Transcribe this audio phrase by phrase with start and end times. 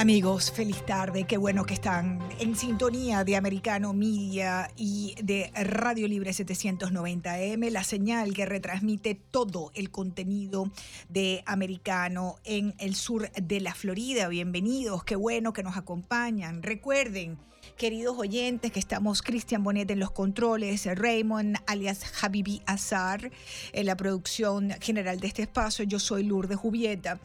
[0.00, 1.24] Amigos, feliz tarde.
[1.24, 7.84] Qué bueno que están en sintonía de Americano Media y de Radio Libre 790M, la
[7.84, 10.70] señal que retransmite todo el contenido
[11.10, 14.28] de Americano en el sur de la Florida.
[14.28, 16.62] Bienvenidos, qué bueno que nos acompañan.
[16.62, 17.36] Recuerden
[17.76, 23.30] queridos oyentes, que estamos Cristian Bonet en los controles, Raymond alias Habibi Azar
[23.72, 25.84] en la producción general de este espacio.
[25.84, 27.20] Yo soy Lourdes Jubieta.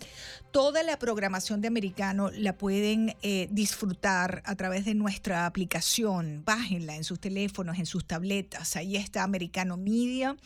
[0.52, 6.44] Toda la programación de Americano la pueden eh, disfrutar a través de nuestra aplicación.
[6.46, 8.78] Bájenla en sus teléfonos, en sus tabletas.
[8.78, 10.38] Ahí está Americano Media.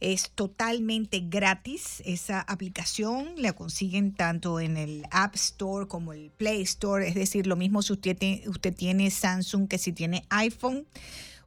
[0.00, 3.34] Es totalmente gratis esa aplicación.
[3.36, 7.06] La consiguen tanto en el App Store como el Play Store.
[7.06, 10.86] Es decir, lo mismo si usted, usted tiene Samsung que si tiene iPhone,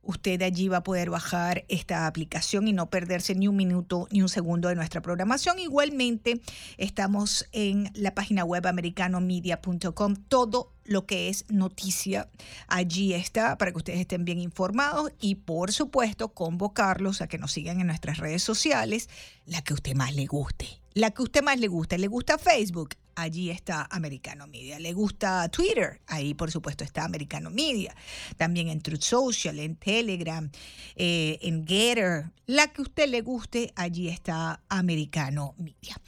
[0.02, 4.22] usted allí va a poder bajar esta aplicación y no perderse ni un minuto ni
[4.22, 5.60] un segundo de nuestra programación.
[5.60, 6.41] Igualmente,
[6.77, 10.16] estamos en la página web americanomedia.com.
[10.27, 12.30] Todo lo que es noticia
[12.68, 17.51] allí está para que ustedes estén bien informados y por supuesto convocarlos a que nos
[17.51, 19.10] sigan en nuestras redes sociales,
[19.46, 20.82] la que usted más le guste.
[20.94, 21.98] La que usted más le guste.
[21.98, 22.96] ¿Le gusta Facebook?
[23.18, 24.79] Allí está Americano Media.
[24.79, 25.99] ¿Le gusta Twitter?
[26.07, 27.96] Ahí, por supuesto, está Americano Media.
[28.37, 30.49] También en Truth Social, en Telegram,
[30.96, 32.29] eh, en Getter.
[32.45, 35.99] La que usted le guste, allí está Americano Media.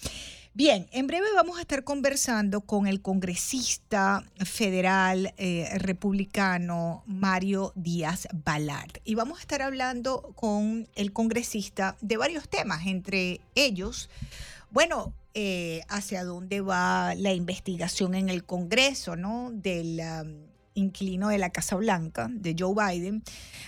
[0.53, 8.27] Bien, en breve vamos a estar conversando con el congresista federal eh, republicano Mario Díaz
[8.33, 14.09] Balart y vamos a estar hablando con el congresista de varios temas, entre ellos,
[14.71, 19.52] bueno, eh, hacia dónde va la investigación en el Congreso, ¿no?
[19.53, 20.49] Del um,
[21.30, 23.21] de la Casa Blanca, de Joe Biden.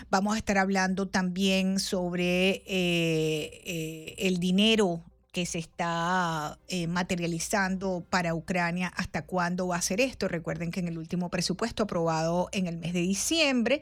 [0.09, 6.58] Vamos a estar hablando también sobre eh, eh, el dinero que se está
[6.90, 10.28] materializando para Ucrania, hasta cuándo va a ser esto.
[10.28, 13.81] Recuerden que en el último presupuesto aprobado en el mes de diciembre,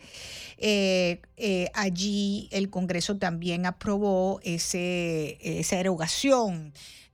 [1.73, 6.73] allí el Congreso también aprobó esa erogación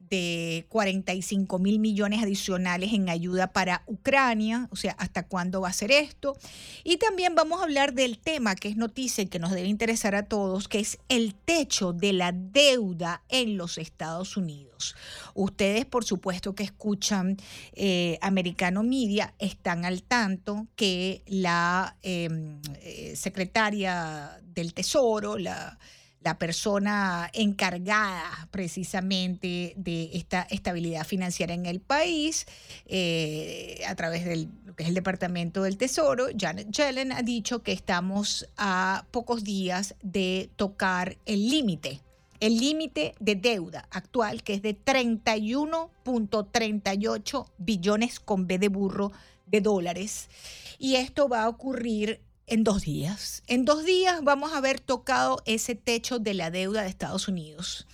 [0.09, 5.73] de 45 mil millones adicionales en ayuda para Ucrania, o sea, hasta cuándo va a
[5.73, 6.37] ser esto.
[6.83, 10.15] Y también vamos a hablar del tema que es noticia y que nos debe interesar
[10.15, 14.95] a todos, que es el techo de la deuda en los Estados Unidos.
[15.33, 17.37] Ustedes, por supuesto, que escuchan
[17.73, 25.77] eh, Americano Media, están al tanto que la em, eh, secretaria del Tesoro, la
[26.25, 32.47] la persona encargada precisamente de esta estabilidad financiera en el país,
[32.87, 37.61] eh, a través de lo que es el Departamento del Tesoro, Janet Yellen ha dicho
[37.61, 42.01] que estamos a pocos días de tocar el límite
[42.41, 49.13] el límite de deuda actual, que es de 31.38 billones con B de burro
[49.45, 50.27] de dólares.
[50.77, 53.43] Y esto va a ocurrir en dos días.
[53.47, 57.87] En dos días vamos a haber tocado ese techo de la deuda de Estados Unidos.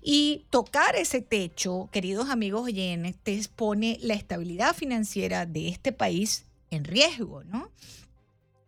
[0.00, 6.84] Y tocar ese techo, queridos amigos oyentes, pone la estabilidad financiera de este país en
[6.84, 7.70] riesgo, ¿no?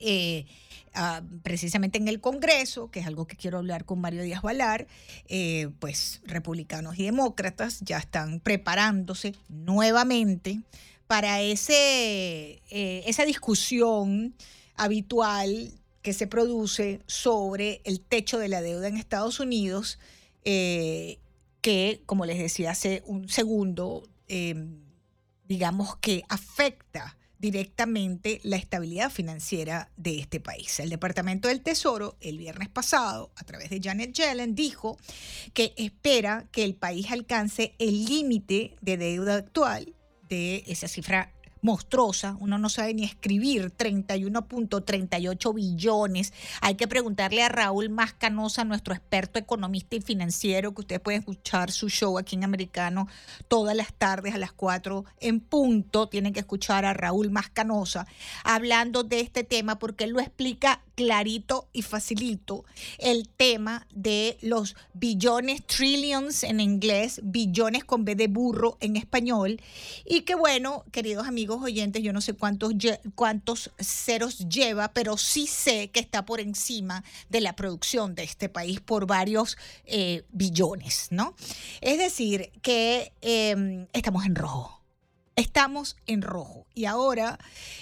[0.01, 0.47] Eh,
[0.95, 4.89] ah, precisamente en el Congreso, que es algo que quiero hablar con Mario Díaz Valar,
[5.29, 10.61] eh, pues republicanos y demócratas ya están preparándose nuevamente
[11.07, 14.35] para ese, eh, esa discusión
[14.81, 19.99] habitual que se produce sobre el techo de la deuda en Estados Unidos,
[20.45, 21.19] eh,
[21.61, 24.81] que, como les decía hace un segundo, em,
[25.47, 30.81] digamos que afecta directamente la estabilidad financiera de este país.
[30.81, 34.99] El Departamento del Tesoro el viernes pasado, a través de Janet Yellen, dijo
[35.53, 39.95] que espera que el país alcance el límite de deuda actual
[40.29, 41.33] de esa cifra
[41.63, 46.33] monstruosa, uno no sabe ni escribir 31.38 billones.
[46.61, 51.71] Hay que preguntarle a Raúl Mascanosa, nuestro experto economista y financiero, que ustedes pueden escuchar
[51.71, 53.09] su show aquí en Americano
[53.49, 56.09] todas las tardes a las 4 en punto.
[56.09, 58.07] Tienen que escuchar a Raúl Mascanosa
[58.45, 62.67] hablando de este tema porque él lo explica clarito y facilito
[62.99, 69.63] el tema de los billones, trillions en inglés, billones con B de burro en español.
[70.05, 72.75] Y que bueno, queridos amigos oyentes, yo no sé cuántos,
[73.15, 78.51] cuántos ceros lleva, pero sí sé que está por encima de la producción de este
[78.51, 79.57] país por varios
[79.87, 81.35] eh, billones, ¿no?
[81.81, 84.80] Es decir, que em, estamos en rojo
[85.41, 86.67] estamos en rojo.
[86.75, 87.39] Y ahora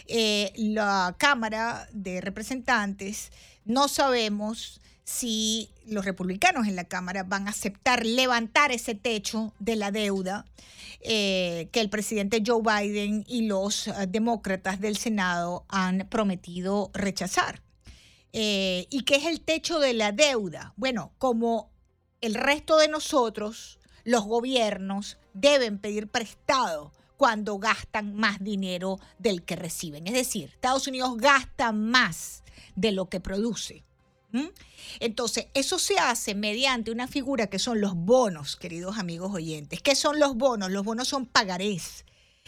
[0.06, 3.30] eh, la Cámara de Representantes
[3.64, 9.76] no sabemos si los republicanos en la Cámara van a aceptar levantar ese techo de
[9.76, 10.44] la deuda
[11.00, 17.62] eh, que el presidente Joe Biden y los eh, demócratas del Senado han prometido rechazar.
[18.30, 20.72] ¿Y qué es el techo de la deuda?
[20.76, 21.72] Bueno, como
[22.20, 29.56] el resto de nosotros, los gobiernos deben pedir prestado cuando gastan más dinero del que
[29.56, 30.06] reciben.
[30.06, 32.44] Es decir, Estados Unidos gasta más
[32.76, 33.84] de lo que produce.
[35.00, 39.82] Entonces, eso se hace mediante una figura que son los bonos, queridos amigos oyentes.
[39.82, 40.70] ¿Qué son los bonos?
[40.70, 42.04] Los bonos son pagarés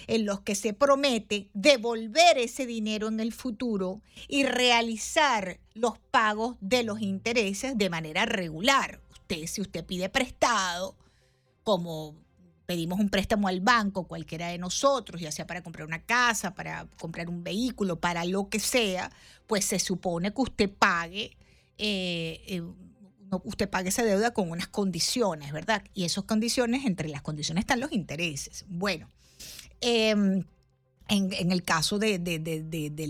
[0.06, 6.56] en los que se promete devolver ese dinero en el futuro y realizar los pagos
[6.60, 9.00] de los intereses de manera regular.
[9.10, 10.96] Usted, si usted pide prestado,
[11.64, 12.14] como
[12.70, 16.86] pedimos un préstamo al banco, cualquiera de nosotros, ya sea para comprar una casa, para
[17.00, 19.10] comprar un vehículo, para lo que sea,
[19.48, 21.36] pues se supone que usted pague
[21.78, 22.62] eh, eh,
[23.42, 25.82] usted pague esa deuda con unas condiciones, ¿verdad?
[25.94, 28.64] Y esas condiciones, entre las condiciones están los intereses.
[28.68, 29.10] Bueno,
[29.80, 30.44] em,
[31.08, 32.20] en, el caso de,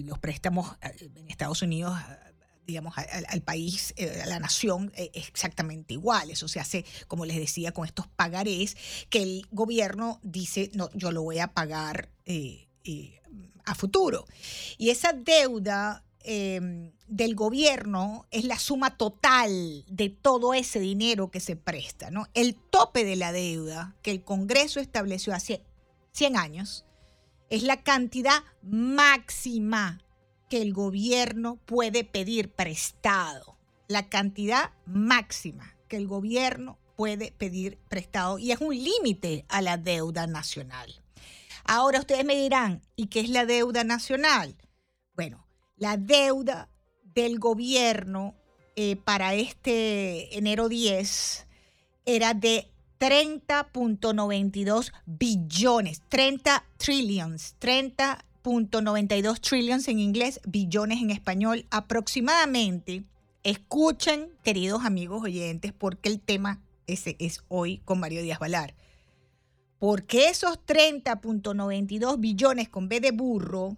[0.07, 1.99] los préstamos eh, en Estados Unidos,
[2.71, 6.31] digamos, al, país, a la nación, es exactamente igual.
[6.31, 8.77] Eso se hace, como les decía, con estos pagarés
[9.09, 12.11] que el gobierno dice, no, yo lo voy a pagar
[13.65, 14.27] a futuro.
[14.79, 21.41] Y esa deuda Em, del gobierno es la suma total de todo ese dinero que
[21.41, 22.11] se presta.
[22.11, 22.27] ¿no?
[22.35, 25.65] El tope de la deuda que el Congreso estableció hace
[26.13, 26.85] 100 años
[27.49, 30.03] es la cantidad máxima
[30.51, 33.57] que el gobierno puede pedir prestado.
[33.89, 39.79] La cantidad máxima que el gobierno puede pedir prestado y es un límite a la
[39.79, 41.03] deuda nacional.
[41.65, 44.57] Ahora ustedes me dirán, ¿y qué es la deuda nacional?
[45.15, 46.69] Bueno, la deuda
[47.03, 48.35] del gobierno
[48.77, 51.47] eh, para este enero 10
[52.07, 57.55] era de 30.92 billones, 30 trillions,
[58.43, 63.05] 30.92 trillions en inglés, billones en español, aproximadamente.
[63.43, 68.75] Escuchen, queridos amigos oyentes, porque el tema ese es hoy con Mario Díaz Valar.
[69.79, 73.77] Porque esos 30.92 billones con B de burro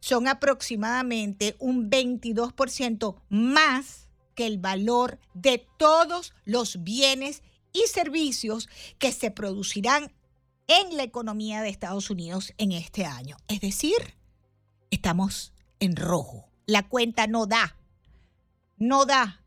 [0.00, 7.42] son aproximadamente un 22% más que el valor de todos los bienes
[7.72, 8.68] y servicios
[8.98, 10.12] que se producirán
[10.70, 13.36] en la economía de Estados Unidos en este año.
[13.48, 14.14] Es decir,
[14.92, 16.48] estamos en rojo.
[16.64, 17.76] La cuenta no da.
[18.76, 19.44] No da.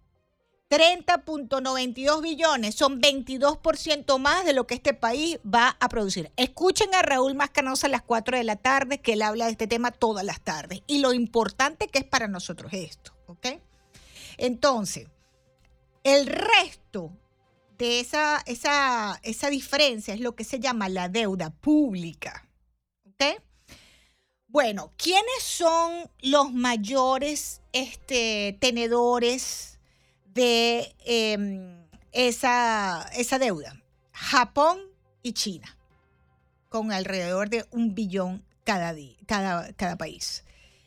[0.69, 6.29] 30.92 billones son 22% más de lo que este país va a producir.
[6.35, 9.67] Escuchen a Raúl Mascanosa a las 4 de la tarde, que él habla de este
[9.67, 10.81] tema todas las tardes.
[10.87, 13.47] Y lo importante que es para nosotros esto, ¿ok?
[14.37, 15.07] Entonces,
[16.03, 17.11] el resto
[17.77, 22.47] de esa, esa, esa diferencia es lo que se llama la deuda pública,
[23.05, 23.41] ¿ok?
[24.47, 29.73] Bueno, ¿quiénes son los mayores este, tenedores?
[30.33, 33.79] de em, esa, esa deuda.
[34.11, 34.79] Japón
[35.21, 35.77] y China,
[36.69, 38.95] con alrededor de un billón cada,
[39.25, 40.43] cada, cada país.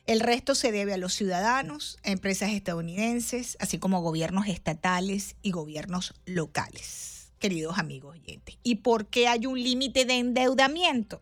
[0.06, 5.50] El resto se debe a los ciudadanos, a empresas estadounidenses, así como gobiernos estatales y
[5.50, 8.56] gobiernos locales, queridos amigos oyentes.
[8.62, 11.20] ¿Y por qué hay un límite de endeudamiento?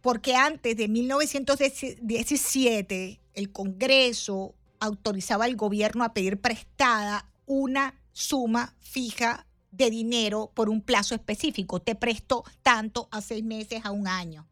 [0.00, 9.46] Porque antes de 1917 el Congreso autorizaba al gobierno a pedir prestada una suma fija
[9.70, 11.80] de dinero por un plazo específico.
[11.80, 14.48] Te presto tanto a seis meses, a un año.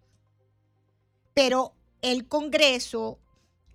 [1.34, 3.18] Pero el Congreso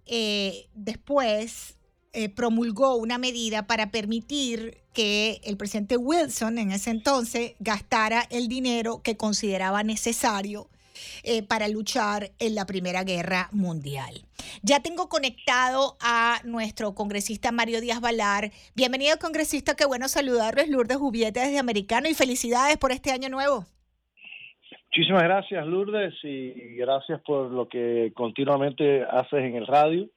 [0.05, 1.75] eh, después
[2.13, 8.48] eh, promulgó una medida para permitir que el presidente Wilson en ese entonces gastara el
[8.48, 10.70] dinero que consideraba necesario
[11.24, 14.25] eh, para luchar en la Primera Guerra Mundial.
[14.62, 18.53] Ya tengo conectado a nuestro congresista Mario Díaz Valar.
[18.75, 19.75] Bienvenido, congresista.
[19.75, 23.65] Qué bueno saludarles, Lourdes Jubiete desde Americano y felicidades por este año nuevo.
[24.95, 30.07] Muchísimas gracias, Lourdes, y gracias por lo que continuamente haces en el radio.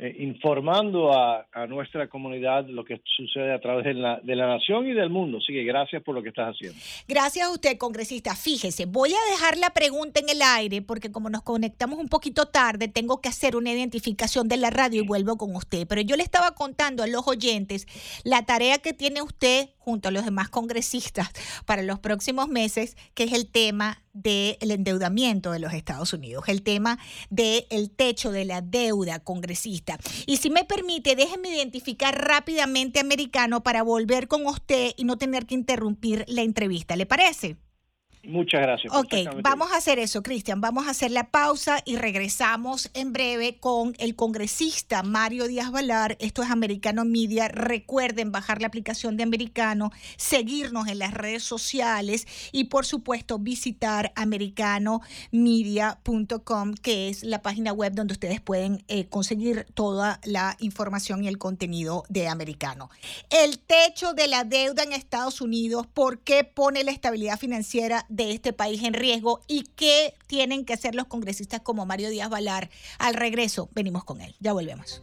[0.00, 4.86] Eh, informando a, nuestra comunidad lo que sucede a través de la, de la nación
[4.86, 5.38] y del mundo.
[5.38, 6.78] Así que gracias por lo que estás haciendo.
[7.08, 8.36] Gracias a usted, congresista.
[8.36, 12.46] Fíjese, voy a dejar la pregunta en el aire porque como nos conectamos un poquito
[12.46, 15.84] tarde, tengo que hacer una identificación de la radio y vuelvo con usted.
[15.88, 17.88] Pero yo le estaba contando a los oyentes
[18.22, 21.30] la tarea que tiene usted junto a los demás congresistas
[21.66, 26.62] para los próximos meses, que es el tema del endeudamiento de los Estados Unidos, el
[26.62, 26.98] tema
[27.30, 29.87] del techo de la deuda congresista
[30.26, 35.46] Y si me permite, déjeme identificar rápidamente americano para volver con usted y no tener
[35.46, 36.96] que interrumpir la entrevista.
[36.96, 37.56] ¿Le parece?
[38.28, 38.94] Muchas gracias.
[38.94, 40.60] Ok, vamos a hacer eso, Cristian.
[40.60, 46.18] Vamos a hacer la pausa y regresamos en breve con el congresista Mario Díaz Valar.
[46.20, 47.48] Esto es Americano Media.
[47.48, 54.12] Recuerden bajar la aplicación de Americano, seguirnos en las redes sociales y, por supuesto, visitar
[54.14, 61.28] americanomedia.com, que es la página web donde ustedes pueden eh, conseguir toda la información y
[61.28, 62.90] el contenido de Americano.
[63.30, 68.04] El techo de la deuda en Estados Unidos, ¿por qué pone la estabilidad financiera?
[68.18, 72.28] De este país en riesgo y qué tienen que hacer los congresistas como Mario Díaz
[72.28, 72.68] Valar.
[72.98, 74.34] Al regreso, venimos con él.
[74.40, 75.00] Ya volvemos.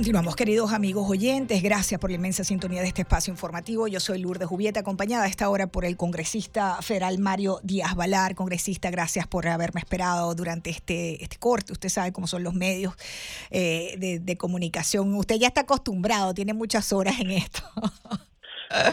[0.00, 1.62] Continuamos, queridos amigos oyentes.
[1.62, 3.86] Gracias por la inmensa sintonía de este espacio informativo.
[3.86, 8.34] Yo soy Lourdes Jubieta, acompañada a esta hora por el congresista federal Mario Díaz Valar.
[8.34, 11.74] Congresista, gracias por haberme esperado durante este, este corte.
[11.74, 12.94] Usted sabe cómo son los medios
[13.50, 15.14] eh, de, de comunicación.
[15.16, 17.62] Usted ya está acostumbrado, tiene muchas horas en esto.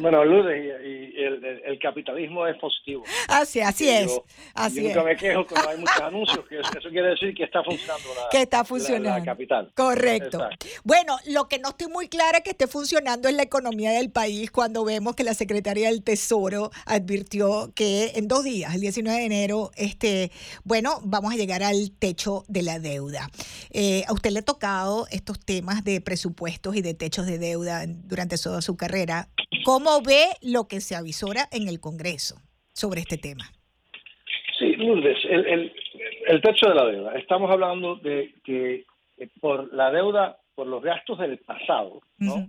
[0.01, 3.03] Bueno, Lourdes, y, el, capitalismo es positivo.
[3.27, 4.19] Así, así es.
[4.55, 7.63] así yo nunca me quejo cuando hay muchos anuncios, que eso, quiere decir que está
[7.63, 9.25] funcionando la, que está funcionando.
[9.25, 9.72] capital.
[9.75, 10.48] Correcto.
[10.84, 14.50] Bueno, lo que no estoy muy clara que esté funcionando es la economía del país
[14.50, 19.25] cuando vemos que la Secretaría del Tesoro advirtió que en dos días, el 19 de
[19.25, 20.31] enero, este,
[20.63, 23.29] bueno, vamos a llegar al techo de la deuda.
[23.72, 27.86] Eh, ¿A usted le ha tocado estos temas de presupuestos y de techos de deuda
[27.88, 29.27] durante toda su carrera?
[29.67, 32.36] ¿Cómo ve lo que se avisora en el Congreso
[32.71, 33.43] sobre este tema?
[34.57, 35.74] Sí, Lourdes, el,
[36.25, 37.15] el, techo de la deuda.
[37.15, 38.86] Estamos hablando de que
[39.17, 42.47] eh, por la deuda, por los gastos del pasado, ¿no?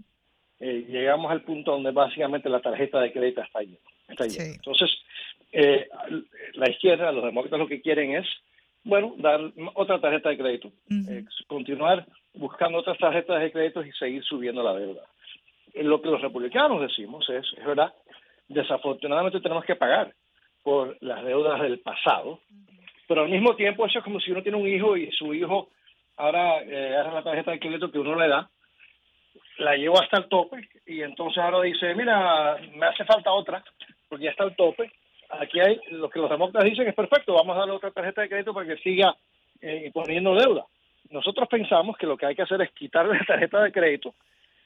[0.60, 3.78] Eh, llegamos al punto donde básicamente la tarjeta de crédito está llena.
[4.06, 4.88] Está Entonces,
[5.50, 5.88] eh,
[6.54, 8.28] la izquierda, los demócratas lo que quieren es,
[8.84, 9.40] bueno, dar
[9.74, 10.70] otra tarjeta de crédito,
[11.48, 15.02] continuar buscando otras tarjetas de crédito y seguir subiendo la deuda
[15.74, 17.92] lo que los republicanos decimos es, es verdad,
[18.48, 20.12] desafortunadamente tenemos que pagar
[20.62, 22.40] por las deudas del pasado,
[23.06, 25.68] pero al mismo tiempo eso es como si uno tiene un hijo y su hijo
[26.16, 28.50] ahora eh, la tarjeta de crédito que uno le da,
[29.58, 33.62] la lleva hasta el tope y entonces ahora dice, mira, me hace falta otra
[34.08, 34.90] porque ya está el tope.
[35.30, 38.28] Aquí hay lo que los demócratas dicen es perfecto, vamos a darle otra tarjeta de
[38.28, 39.14] crédito para que siga
[39.60, 40.64] eh, poniendo deuda.
[41.10, 44.14] Nosotros pensamos que lo que hay que hacer es quitarle la tarjeta de crédito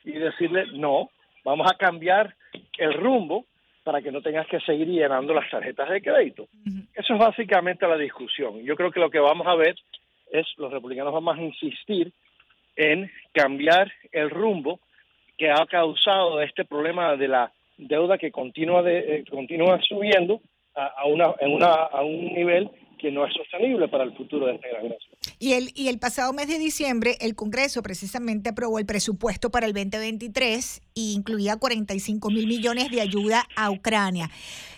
[0.05, 1.11] y decirle, no,
[1.45, 2.35] vamos a cambiar
[2.79, 3.47] el rumbo
[3.85, 6.47] para que no tengas que seguir llenando las tarjetas de crédito.
[6.95, 8.63] Eso es básicamente la discusión.
[8.63, 9.75] Yo creo que lo que vamos a ver
[10.31, 12.13] es los republicanos vamos a insistir
[12.77, 14.81] en cambiar el rumbo
[15.37, 20.41] que ha causado este problema de la deuda que continúa de, eh, continúa subiendo
[20.75, 24.47] a, a, una, en una, a un nivel que no es sostenible para el futuro
[24.47, 25.12] de esta gran nación.
[25.39, 29.67] Y el, y el pasado mes de diciembre, el Congreso precisamente aprobó el presupuesto para
[29.67, 34.31] el 2023 e incluía 45 mil millones de ayuda a Ucrania.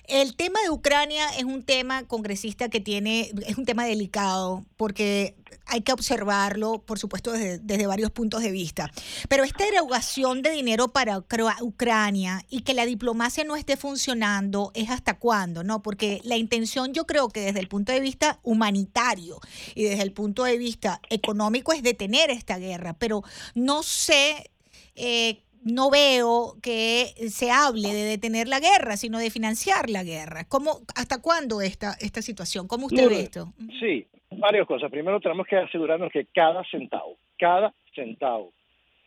[0.06, 5.34] El tema de Ucrania es un tema congresista que tiene, es un tema delicado porque
[5.66, 8.90] hay que observarlo, por supuesto, desde, varios puntos de vista.
[9.28, 14.90] Pero esta erogación de dinero para Ucrania y que la diplomacia no esté funcionando es
[14.90, 15.82] hasta cuándo, ¿no?
[15.82, 19.40] Porque la intención yo creo que desde el punto de vista humanitario
[19.74, 23.22] y desde el punto de vista económico es detener esta guerra, pero
[23.54, 24.50] no sé
[24.96, 30.44] eh, no veo que se hable de detener la guerra, sino de financiar la guerra.
[30.48, 32.68] ¿Cómo, ¿Hasta cuándo esta, esta situación?
[32.68, 33.52] ¿Cómo usted ve esto?
[33.80, 34.90] Sí, varias cosas.
[34.90, 38.52] Primero tenemos que asegurarnos que cada centavo, cada centavo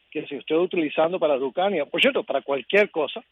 [0.09, 3.23] que se esté utilizando para Ucrania, por cierto, para cualquier cosa,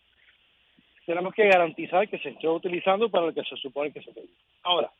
[1.05, 4.27] tenemos que garantizar que se esté utilizando para lo que se supone que se debe.
[4.63, 4.91] Ahora,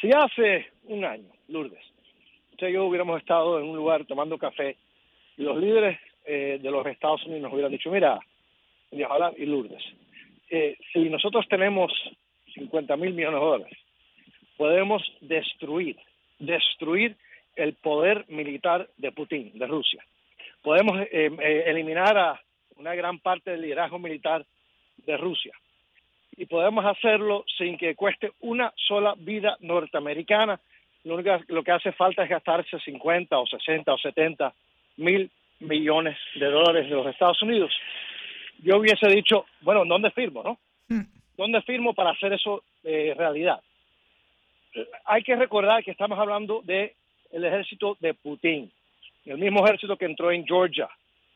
[0.00, 1.84] si hace un año, Lourdes,
[2.54, 4.76] usted y yo hubiéramos estado en un lugar tomando café
[5.36, 8.18] y los líderes eh, de los Estados Unidos nos hubieran dicho, mira,
[8.92, 9.82] y Lourdes,
[10.48, 11.92] eh, si nosotros tenemos
[12.54, 13.78] 50 mil millones de dólares,
[14.56, 15.96] podemos destruir,
[16.38, 17.16] destruir
[17.56, 20.04] el poder militar de Putin, de Rusia.
[20.62, 22.40] Podemos eh, eliminar a
[22.76, 24.46] una gran parte del liderazgo militar
[24.98, 25.52] de Rusia.
[26.36, 30.60] Y podemos hacerlo sin que cueste una sola vida norteamericana.
[31.04, 34.54] Lo, único, lo que hace falta es gastarse 50 o 60 o 70
[34.96, 35.30] mil
[35.60, 37.72] millones de dólares de los Estados Unidos.
[38.62, 40.58] yo hubiese dicho, bueno, ¿dónde firmo, no?
[40.88, 41.04] Mm.
[41.36, 43.60] ¿Dónde firmo para hacer eso eh, realidad?
[45.04, 46.94] Hay que recordar que estamos hablando de
[47.32, 48.70] el ejército de Putin,
[49.24, 50.88] el mismo ejército que entró en Georgia,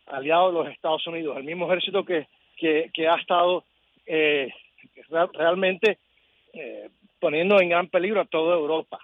[0.06, 3.64] aliado de los Estados Unidos, el mismo ejército que, que, ha estado
[4.06, 4.52] eh,
[5.34, 5.98] realmente
[6.52, 6.88] eh,
[7.20, 9.00] poniendo en gran peligro a toda Europa.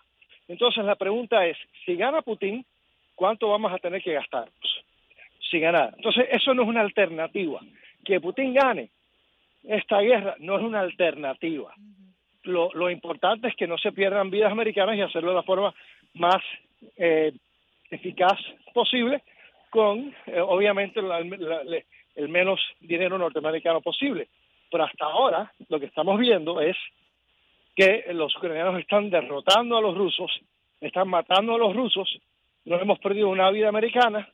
[0.49, 2.65] Entonces la pregunta es, si gana Putin,
[3.15, 4.49] ¿cuánto vamos a tener que gastar?
[5.51, 5.91] si gana.
[5.97, 7.61] Entonces eso no es una alternativa.
[8.05, 8.91] Que Putin gane
[9.65, 11.73] esta guerra no es una alternativa.
[12.43, 15.75] Lo, lo importante es que no se pierdan vidas americanas y hacerlo de la forma
[16.15, 16.43] más
[16.97, 17.33] eh,
[17.91, 18.39] eficaz
[18.75, 19.23] posible
[19.71, 24.29] con, eh, obviamente, el menos dinero norteamericano posible.
[24.71, 26.77] Pero hasta ahora lo que estamos viendo es
[27.75, 30.31] que los ucranianos están derrotando a los rusos,
[30.81, 32.09] están matando a los rusos,
[32.65, 34.29] no hemos perdido una vida americana.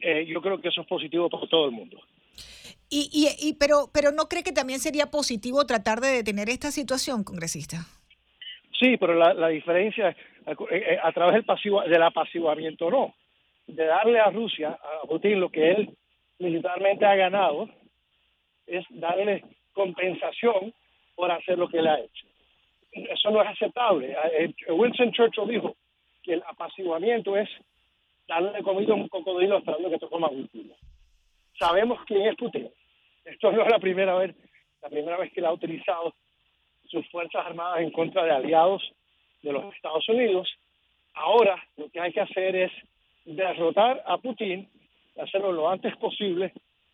[0.00, 2.00] Eh, yo creo que eso es positivo para todo el mundo.
[2.90, 7.24] Y, y, pero, pero ¿no cree que también sería positivo tratar de detener esta situación,
[7.24, 7.78] congresista?
[8.78, 13.14] Sí, pero la, la diferencia es eh, eh, a, través del, pasivo, del apaciguamiento no,
[13.66, 15.96] de darle a Rusia, a Putin, lo que él
[16.38, 17.68] militarmente ha ganado,
[18.66, 19.42] es darle
[19.72, 20.74] compensación
[21.14, 22.26] por hacer lo que él ha hecho.
[22.94, 24.16] Eso no es aceptable.
[24.32, 25.76] Eh, Winston Churchill dijo
[26.22, 27.48] que el apaciguamiento es
[28.28, 30.48] darle comida a un cocodrilo esperando que te coma un
[31.58, 32.70] Sabemos quién es Putin.
[33.24, 34.34] Esto no es la primera vez,
[34.82, 36.14] la primera vez que él ha utilizado
[36.88, 38.82] sus fuerzas armadas en contra de aliados
[39.42, 40.48] de los Estados Unidos.
[41.14, 42.72] Ahora lo que hay que hacer es
[43.24, 44.68] derrotar a Putin,
[45.18, 46.52] hacerlo lo antes posible,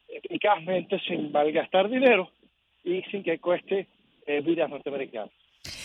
[0.08, 2.30] eficazmente, sin malgastar dinero
[2.84, 3.86] y sin que cueste
[4.26, 5.30] eh, vidas norteamericanas.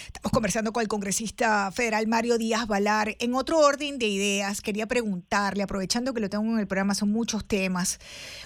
[0.05, 3.15] Estamos conversando con el congresista federal Mario Díaz Valar.
[3.19, 7.11] En otro orden de ideas, quería preguntarle, aprovechando que lo tengo en el programa, son
[7.11, 7.99] muchos temas.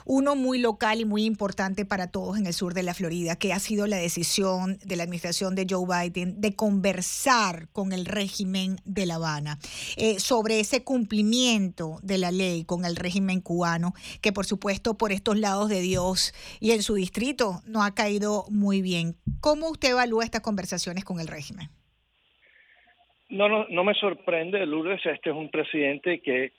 [0.06, 3.52] Uno muy local y muy importante para todos en el sur de la Florida, que
[3.52, 8.80] ha sido la decisión de la administración de Joe Biden de conversar con el régimen
[8.86, 9.60] de La Habana
[9.98, 15.12] eh, sobre ese cumplimiento de la ley con el régimen cubano, que por supuesto por
[15.12, 19.18] estos lados de Dios y en su distrito no ha caído muy bien.
[19.42, 21.49] ¿Cómo usted evalúa estas conversaciones con el régimen?
[23.30, 26.52] No, no, no me sorprende, Lourdes, este es un presidente que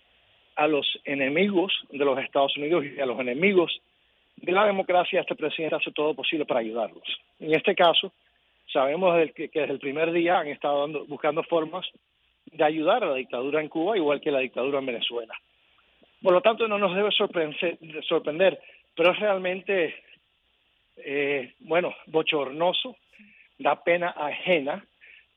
[0.57, 3.81] a los enemigos de los Estados Unidos y a los enemigos
[4.37, 7.03] de la democracia, este presidente hace todo posible para ayudarlos.
[7.39, 8.13] En este caso,
[8.73, 11.87] sabemos que, desde el primer día han estado buscando formas
[12.47, 15.35] de ayudar a la dictadura en Cuba, igual que la dictadura en Venezuela.
[16.23, 18.61] Por lo tanto, no nos debe sorprender, sorprender
[18.95, 19.95] pero es realmente,
[20.99, 22.97] eh, bueno, bochornoso,
[23.61, 24.85] da pena ajena.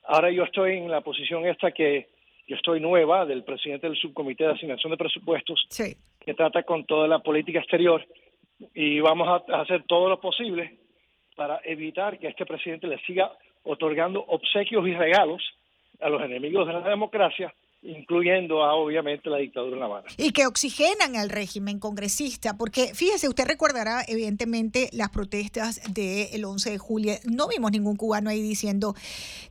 [0.05, 2.07] Ahora yo estoy en la posición esta que
[2.47, 5.65] yo estoy nueva del presidente del subcomité de asignación de presupuestos
[6.19, 8.05] que trata con toda la política exterior
[8.73, 10.77] y vamos a hacer todo lo posible
[11.36, 13.31] para evitar que este presidente le siga
[13.63, 15.41] otorgando obsequios y regalos
[15.99, 17.53] a los enemigos de la democracia
[17.84, 20.08] incluyendo a obviamente la dictadura en La Habana.
[20.17, 26.72] Y que oxigenan al régimen congresista, porque fíjese, usted recordará evidentemente las protestas del 11
[26.72, 27.13] de julio.
[27.26, 28.93] No vimos ningún cubano ahí diciendo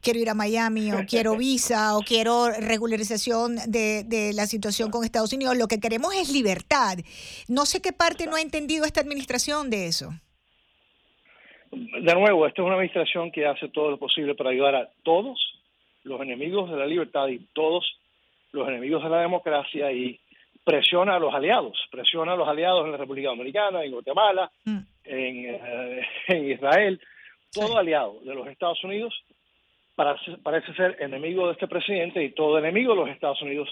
[0.00, 5.04] quiero ir a Miami o quiero visa o quiero regularización de, de la situación con
[5.04, 5.56] Estados Unidos.
[5.56, 6.98] Lo que queremos es libertad.
[7.48, 10.10] No sé qué parte no ha entendido esta administración de eso.
[11.70, 15.38] De nuevo, esta es una administración que hace todo lo posible para ayudar a todos
[16.04, 17.84] los enemigos de la libertad y todos
[18.52, 20.18] los enemigos de la democracia y
[20.64, 24.78] presiona a los aliados, presiona a los aliados en la República Dominicana, en Guatemala, mm.
[25.04, 27.00] eh, en, Israel,
[27.52, 29.14] todo aliado de los Estados Unidos
[29.94, 33.68] parece, parece ser enemigo de este presidente y todo enemigo de los Estados Unidos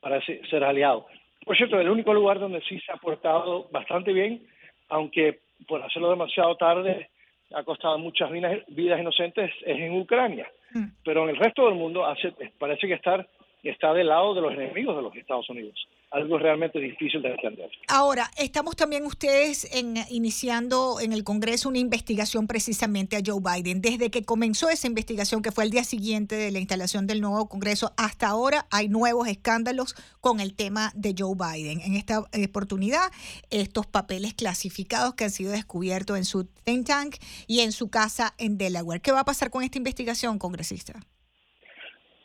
[0.00, 1.06] parece ser aliado.
[1.44, 4.46] Por cierto, el único lugar donde sí se ha portado bastante bien,
[4.88, 7.08] aunque por hacerlo demasiado tarde
[7.54, 10.46] ha costado muchas vidas, inocentes, es en Ucrania.
[10.72, 10.84] Mm.
[11.02, 13.26] Pero en el resto del mundo hace, parece que estar
[13.70, 15.74] está del lado de los enemigos de los Estados Unidos.
[16.10, 17.70] Algo realmente difícil de entender.
[17.88, 23.82] Ahora, estamos también ustedes en, iniciando en el Congreso una investigación precisamente a Joe Biden.
[23.82, 27.48] Desde que comenzó esa investigación, que fue el día siguiente de la instalación del nuevo
[27.48, 31.80] Congreso, hasta ahora hay nuevos escándalos con el tema de Joe Biden.
[31.82, 33.10] En esta oportunidad,
[33.50, 38.34] estos papeles clasificados que han sido descubiertos en su think tank y en su casa
[38.38, 39.02] en Delaware.
[39.02, 41.00] ¿Qué va a pasar con esta investigación, congresista?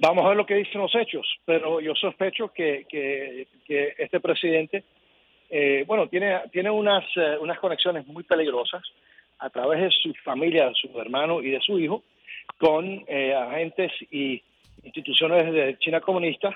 [0.06, 3.48] Vamos a ver lo que dicen los hechos, pero yo sospecho que, que,
[3.98, 4.84] este presidente,
[5.50, 8.84] eh, bueno, tiene, tiene unas, eh, unas conexiones muy peligrosas
[9.40, 12.04] a través de su familia, de su hermano y de su hijo,
[12.58, 14.44] con eh, agentes y
[14.84, 16.54] instituciones de China comunista,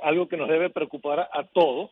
[0.00, 1.90] algo que nos debe preocupar a, todos,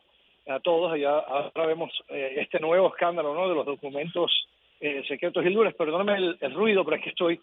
[0.48, 0.98] a todos.
[0.98, 3.46] Ya ahora vemos eh, este nuevo escándalo ¿no?
[3.46, 4.48] de los documentos
[4.80, 7.40] eh, secretos y Lourdes, perdóname el, ruido, pero es que estoy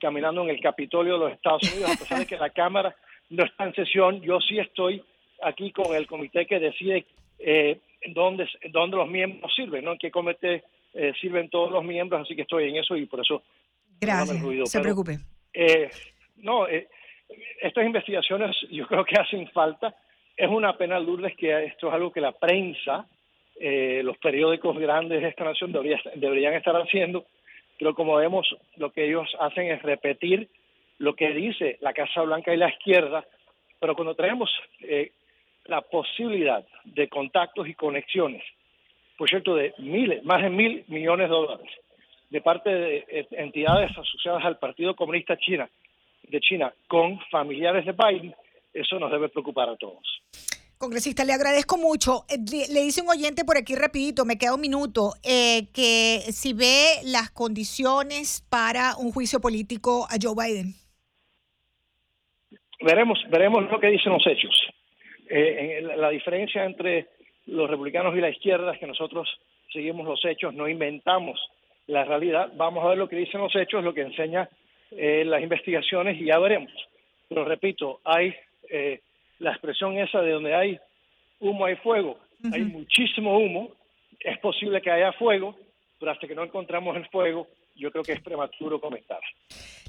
[0.00, 2.94] caminando en el Capitolio de los Estados Unidos, a pesar de que la Cámara
[3.30, 5.02] no está en sesión, yo sí estoy
[5.42, 7.04] aquí con el comité que decide
[7.38, 7.80] eh,
[8.14, 9.92] dónde, dónde los miembros sirven, ¿no?
[9.92, 13.20] en qué comité eh, sirven todos los miembros, así que estoy en eso y por
[13.20, 13.42] eso...
[14.00, 15.18] Gracias, no se preocupe.
[15.52, 15.90] Eh,
[16.36, 16.88] no, eh,
[17.60, 19.94] estas investigaciones yo creo que hacen falta.
[20.36, 23.06] Es una pena, Lourdes, que esto es algo que la prensa,
[23.60, 27.26] eh, los periódicos grandes de esta nación debería, deberían estar haciendo,
[27.78, 30.48] pero como vemos, lo que ellos hacen es repetir
[30.98, 33.24] lo que dice la Casa Blanca y la izquierda,
[33.78, 35.12] pero cuando traemos eh,
[35.66, 38.42] la posibilidad de contactos y conexiones,
[39.16, 41.70] por cierto, de miles, más de mil millones de dólares,
[42.30, 45.68] de parte de eh, entidades asociadas al Partido Comunista China,
[46.24, 48.34] de China con familiares de Biden,
[48.74, 50.22] eso nos debe preocupar a todos.
[50.78, 52.24] Congresista, le agradezco mucho.
[52.30, 52.38] Eh,
[52.72, 57.02] le dice un oyente por aquí rapidito, me queda un minuto, eh, que si ve
[57.04, 60.74] las condiciones para un juicio político a Joe Biden.
[62.80, 64.54] Veremos, veremos lo que dicen los hechos.
[65.28, 67.08] Eh, la diferencia entre
[67.46, 69.28] los republicanos y la izquierda es que nosotros
[69.72, 71.40] seguimos los hechos, no inventamos
[71.88, 72.52] la realidad.
[72.54, 74.48] Vamos a ver lo que dicen los hechos, lo que enseña
[74.92, 76.72] eh, las investigaciones y ya veremos.
[77.28, 78.32] Pero repito, hay
[79.38, 80.78] la expresión esa de donde hay
[81.40, 82.18] humo hay fuego.
[82.52, 83.70] Hay muchísimo humo.
[84.20, 85.56] Es posible que haya fuego,
[85.98, 87.46] pero hasta que no encontramos el fuego,
[87.76, 89.20] yo creo que es prematuro comentar.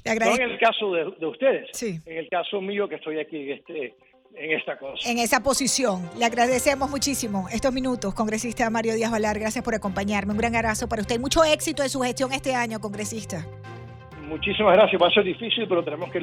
[0.04, 3.94] No en el caso de, ustedes, en el caso mío que estoy aquí en, este,
[4.34, 5.10] en esta cosa.
[5.10, 6.08] En esa posición.
[6.18, 9.38] Le agradecemos muchísimo estos minutos, congresista Mario Díaz Valar.
[9.38, 10.32] Gracias por acompañarme.
[10.32, 11.18] Un gran abrazo para usted.
[11.18, 13.44] Mucho éxito en su gestión este año, congresista.
[14.22, 15.02] Muchísimas gracias.
[15.02, 16.20] Va a ser difícil, pero tenemos que,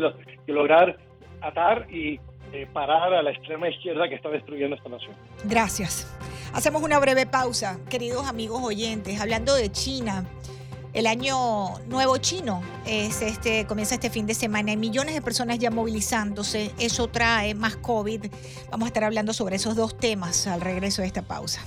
[0.47, 0.97] lograr
[1.41, 2.19] atar y
[2.53, 5.11] eh, parar a la extrema izquierda que está destruyendo esta nación.
[5.43, 6.07] Gracias.
[6.53, 10.25] Hacemos una breve pausa, queridos amigos oyentes, hablando de China.
[10.93, 14.71] El año nuevo chino es este, comienza este fin de semana.
[14.71, 16.71] Hay millones de personas ya movilizándose.
[16.79, 18.25] Eso trae más COVID.
[18.71, 21.61] Vamos a estar hablando sobre esos dos temas al regreso de esta pausa.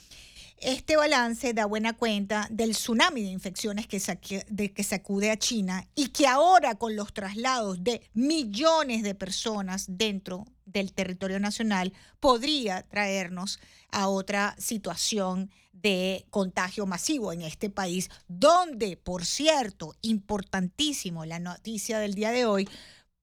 [0.61, 3.99] este balance da buena cuenta del tsunami de infecciones que,
[4.47, 9.85] de que sacude a China y que ahora con los traslados de millones de personas
[9.87, 13.59] dentro del territorio nacional podría traernos
[13.91, 21.97] a otra situación de contagio masivo en este país, donde, por cierto, importantísimo la noticia
[21.97, 22.69] del día de hoy,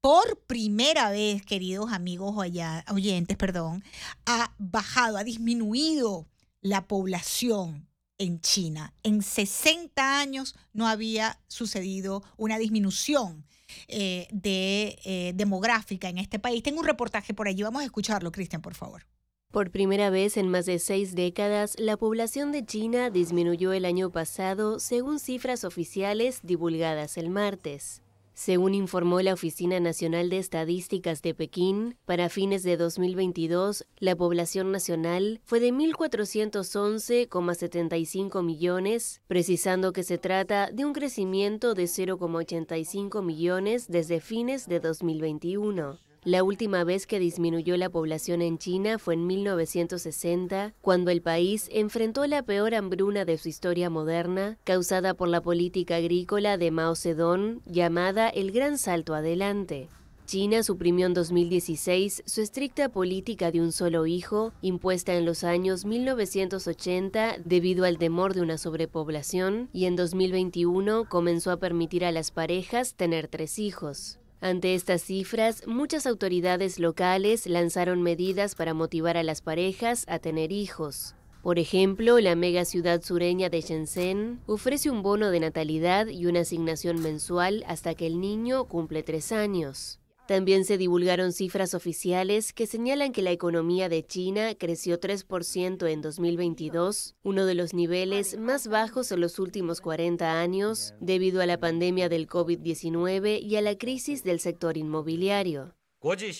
[0.01, 3.83] por primera vez, queridos amigos oyentes, perdón,
[4.25, 6.28] ha bajado, ha disminuido
[6.61, 8.93] la población en China.
[9.03, 13.45] En 60 años no había sucedido una disminución
[13.87, 16.63] eh, de, eh, demográfica en este país.
[16.63, 19.05] Tengo un reportaje por allí, vamos a escucharlo, Cristian, por favor.
[19.51, 24.11] Por primera vez en más de seis décadas, la población de China disminuyó el año
[24.11, 28.03] pasado según cifras oficiales divulgadas el martes.
[28.39, 34.71] Según informó la Oficina Nacional de Estadísticas de Pekín, para fines de 2022, la población
[34.71, 43.89] nacional fue de 1.411,75 millones, precisando que se trata de un crecimiento de 0,85 millones
[43.89, 45.99] desde fines de 2021.
[46.25, 51.69] La última vez que disminuyó la población en China fue en 1960, cuando el país
[51.71, 56.95] enfrentó la peor hambruna de su historia moderna, causada por la política agrícola de Mao
[56.95, 59.87] Zedong, llamada el Gran Salto Adelante.
[60.25, 65.85] China suprimió en 2016 su estricta política de un solo hijo, impuesta en los años
[65.85, 72.29] 1980 debido al temor de una sobrepoblación, y en 2021 comenzó a permitir a las
[72.29, 74.19] parejas tener tres hijos.
[74.41, 80.53] Ante estas cifras, muchas autoridades locales lanzaron medidas para motivar a las parejas a tener
[80.53, 81.13] hijos.
[81.41, 86.41] Por ejemplo, la mega ciudad sureña de Shenzhen ofrece un bono de natalidad y una
[86.41, 89.99] asignación mensual hasta que el niño cumple tres años.
[90.29, 96.01] También se divulgaron cifras oficiales que señalan que la economía de China creció 3% en
[96.01, 101.59] 2022, uno de los niveles más bajos en los últimos 40 años, debido a la
[101.59, 105.73] pandemia del COVID-19 y a la crisis del sector inmobiliario.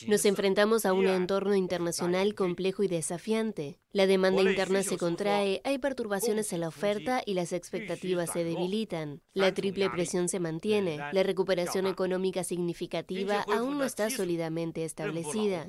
[0.07, 3.77] Nos enfrentamos a un entorno internacional complejo y desafiante.
[3.91, 9.21] La demanda interna se contrae, hay perturbaciones en la oferta y las expectativas se debilitan.
[9.33, 10.97] La triple presión se mantiene.
[11.11, 15.67] La recuperación económica significativa aún no está sólidamente establecida.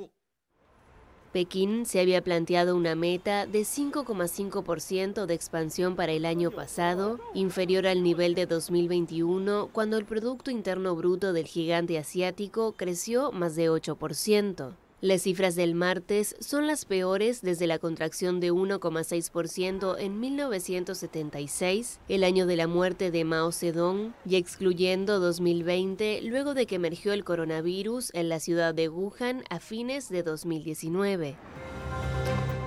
[1.33, 7.87] Pekín se había planteado una meta de 5,5% de expansión para el año pasado, inferior
[7.87, 13.71] al nivel de 2021, cuando el Producto Interno Bruto del gigante asiático creció más de
[13.71, 14.73] 8%.
[15.03, 22.23] Las cifras del martes son las peores desde la contracción de 1,6% en 1976, el
[22.23, 27.25] año de la muerte de Mao Zedong, y excluyendo 2020 luego de que emergió el
[27.25, 31.37] coronavirus en la ciudad de Wuhan a fines de 2019.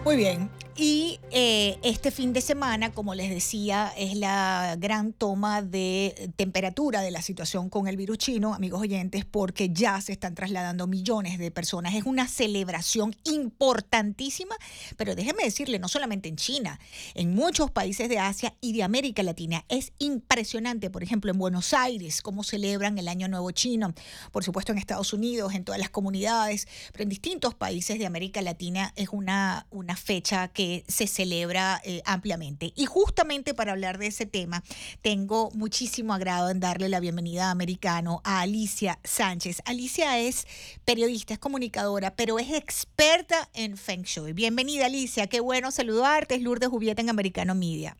[0.03, 0.49] Muy bien.
[0.75, 7.01] Y eh, este fin de semana, como les decía, es la gran toma de temperatura
[7.01, 11.37] de la situación con el virus chino, amigos oyentes, porque ya se están trasladando millones
[11.37, 11.93] de personas.
[11.93, 14.55] Es una celebración importantísima,
[14.97, 16.79] pero déjenme decirle, no solamente en China,
[17.13, 19.65] en muchos países de Asia y de América Latina.
[19.69, 23.93] Es impresionante, por ejemplo, en Buenos Aires, cómo celebran el Año Nuevo Chino,
[24.31, 28.41] por supuesto en Estados Unidos, en todas las comunidades, pero en distintos países de América
[28.41, 32.71] Latina es una, una fecha que se celebra eh, ampliamente.
[32.75, 34.63] Y justamente para hablar de ese tema,
[35.01, 39.61] tengo muchísimo agrado en darle la bienvenida a Americano a Alicia Sánchez.
[39.65, 40.45] Alicia es
[40.85, 44.33] periodista, es comunicadora, pero es experta en Feng Shui.
[44.33, 46.35] Bienvenida Alicia, qué bueno saludarte.
[46.35, 47.95] Es Lourdes Jubieta en Americano Media.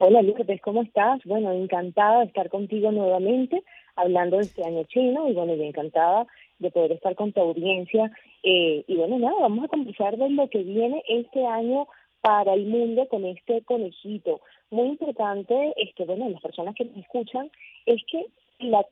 [0.00, 1.20] Hola Lourdes, ¿cómo estás?
[1.24, 3.64] Bueno, encantada de estar contigo nuevamente
[3.98, 6.26] hablando de este año chino y bueno, encantada
[6.58, 8.10] de poder estar con tu audiencia.
[8.42, 11.86] Eh, y bueno, nada, vamos a conversar de lo que viene este año
[12.20, 14.40] para el mundo con este conejito.
[14.70, 17.50] Muy importante, este, bueno, las personas que nos escuchan,
[17.86, 18.26] es que
[18.58, 18.84] la,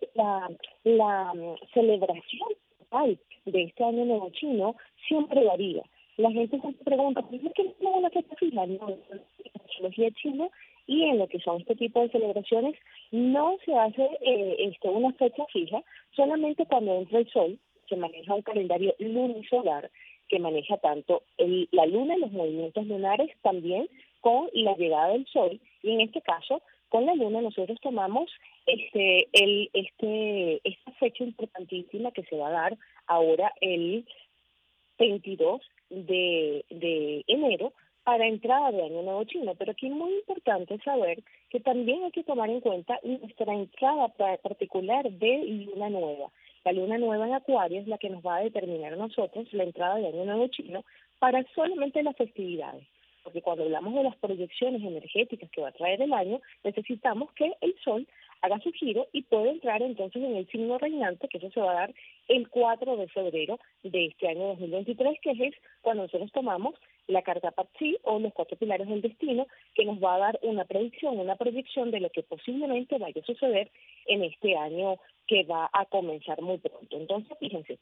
[0.84, 2.48] la, mm, celebración
[3.44, 4.76] de este año nuevo chino
[5.06, 5.82] siempre varía.
[6.16, 8.66] La gente se pregunta, ¿por qué no una fecha fija?
[8.66, 9.20] No, la
[9.64, 10.48] astrología china
[10.86, 12.74] y en lo que son este tipo de celebraciones
[13.10, 15.82] no se hace eh, este, una fecha fija,
[16.14, 19.90] solamente cuando entra el sol se maneja un calendario lunisolar
[20.28, 23.88] que maneja tanto el, la luna los movimientos lunares también
[24.20, 28.30] con la llegada del sol y en este caso con la luna nosotros tomamos
[28.66, 34.04] este el este esta fecha importantísima que se va a dar ahora el
[34.98, 37.72] 22 de, de enero
[38.06, 42.12] para entrada de Año Nuevo Chino, pero aquí es muy importante saber que también hay
[42.12, 44.06] que tomar en cuenta nuestra entrada
[44.44, 46.30] particular de Luna Nueva.
[46.64, 49.64] La Luna Nueva en Acuario es la que nos va a determinar a nosotros la
[49.64, 50.84] entrada de Año Nuevo Chino
[51.18, 52.86] para solamente las festividades.
[53.24, 57.54] Porque cuando hablamos de las proyecciones energéticas que va a traer el año, necesitamos que
[57.60, 58.06] el Sol
[58.42, 61.72] haga su giro y puede entrar entonces en el signo reinante, que eso se va
[61.72, 61.94] a dar
[62.28, 66.74] el 4 de febrero de este año 2023, que es cuando nosotros tomamos
[67.06, 70.64] la carta Patsy o los cuatro pilares del destino, que nos va a dar una
[70.64, 73.70] predicción, una proyección de lo que posiblemente vaya a suceder
[74.06, 74.96] en este año
[75.26, 76.96] que va a comenzar muy pronto.
[76.96, 77.78] Entonces, fíjense,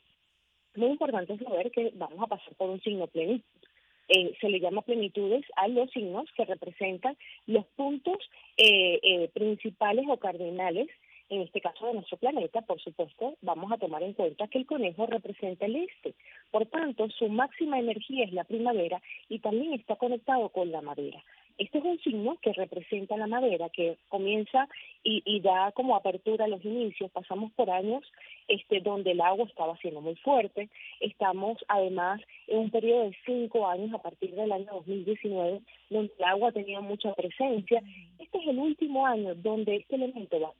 [0.77, 3.45] muy importante saber que vamos a pasar por un signo plenitud.
[4.09, 8.19] Eh, se le llama plenitudes a los signos que representan los puntos
[8.57, 10.88] eh, eh, principales o cardinales
[11.31, 14.67] en este caso de nuestro planeta, por supuesto, vamos a tomar en cuenta que el
[14.67, 16.14] conejo representa el este.
[16.51, 21.25] Por tanto, su máxima energía es la primavera y también está conectado con la madera.
[21.57, 24.69] Este es un signo que representa la madera, que comienza
[25.05, 27.11] y, da como apertura a los inicios.
[27.12, 28.03] Pasamos por años
[28.49, 30.69] este, donde el agua estaba siendo muy fuerte.
[31.01, 36.25] Estamos además en un periodo de cinco años a partir del año 2019, donde el
[36.25, 37.83] agua tenía mucha presencia.
[38.19, 40.53] Este es el último año donde este elemento va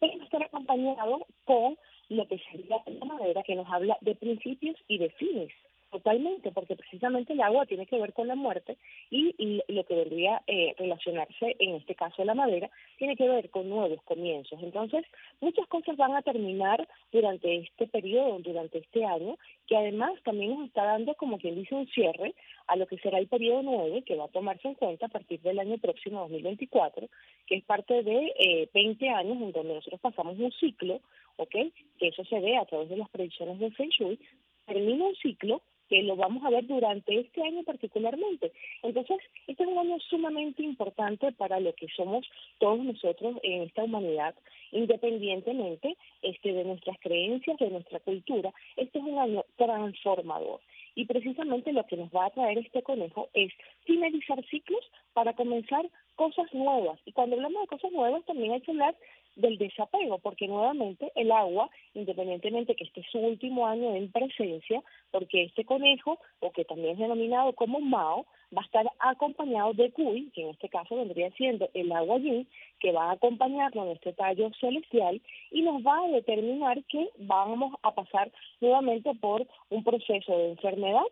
[0.00, 1.76] a estar acompañado con
[2.08, 5.52] lo que sería la madera que nos habla de principios y de fines.
[5.94, 8.76] Totalmente, porque precisamente el agua tiene que ver con la muerte
[9.10, 13.68] y, lo que debería eh, relacionarse, en este caso la madera, tiene que ver con
[13.68, 14.58] nuevos comienzos.
[14.60, 15.04] Entonces,
[15.40, 20.66] muchas cosas van a terminar durante este periodo, durante este año, que además también nos
[20.66, 22.34] está dando, como quien dice, un cierre
[22.66, 25.40] a lo que será el periodo 9, que va a tomarse en cuenta a partir
[25.42, 27.08] del año próximo, 2024,
[27.46, 31.00] que es parte de eh, 20 años en donde nosotros pasamos un ciclo,
[31.36, 31.54] ¿ok?
[32.00, 34.18] Que eso se ve a través de las predicciones de Feng Shui,
[34.66, 35.62] termina un ciclo
[36.02, 38.52] lo vamos a ver durante este año particularmente.
[38.82, 42.26] Entonces, este es un año sumamente importante para lo que somos
[42.58, 44.34] todos nosotros en esta humanidad,
[44.72, 48.52] independientemente este, de nuestras creencias, de nuestra cultura.
[48.76, 50.60] Este es un año transformador.
[50.96, 53.52] Y precisamente lo que nos va a traer este conejo es
[53.84, 57.00] finalizar ciclos para comenzar cosas nuevas.
[57.04, 58.94] Y cuando hablamos de cosas nuevas también hay que hablar
[59.36, 64.82] del desapego, porque nuevamente el agua, independientemente que este es su último año en presencia,
[65.10, 69.90] porque este conejo, o que también es denominado como Mao, va a estar acompañado de
[69.90, 72.48] Kui, que en este caso vendría siendo el agua yin,
[72.80, 75.20] que va a acompañarlo en este tallo celestial
[75.50, 81.02] y nos va a determinar que vamos a pasar nuevamente por un proceso de enfermedad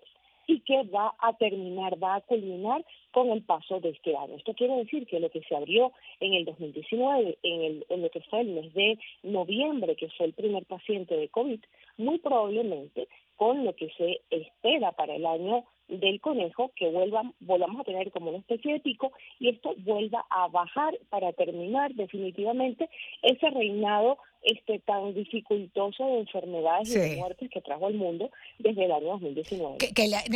[0.46, 4.36] y que va a terminar, va a culminar con el paso de este año.
[4.36, 8.10] Esto quiere decir que lo que se abrió en el 2019, en, el, en lo
[8.10, 11.60] que fue el mes de noviembre, que fue el primer paciente de COVID,
[11.98, 17.80] muy probablemente con lo que se espera para el año del conejo, que vuelvan, volvamos
[17.80, 22.88] a tener como una especie de pico y esto vuelva a bajar para terminar definitivamente
[23.22, 28.86] ese reinado este tan dificultoso de enfermedades y de muertes que trajo al mundo desde
[28.86, 29.78] el año 2019.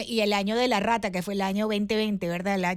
[0.07, 2.59] y el año de la rata, que fue el año 2020, ¿verdad?
[2.59, 2.77] La